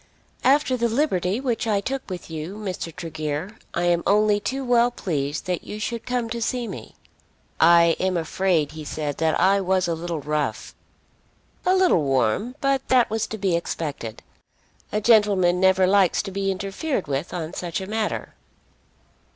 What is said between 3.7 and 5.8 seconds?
I am only too well pleased that you